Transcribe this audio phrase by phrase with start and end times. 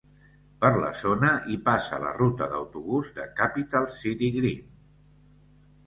[0.63, 4.69] Per la zona hi passa la ruta d'autobús de Capital City Green.